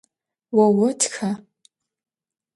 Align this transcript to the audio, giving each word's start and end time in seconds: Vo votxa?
Vo 0.55 0.65
votxa? 0.77 1.29